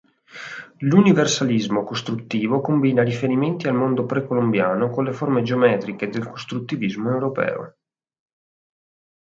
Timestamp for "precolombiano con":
4.07-5.03